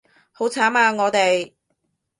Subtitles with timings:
[0.31, 1.53] 好慘啊我哋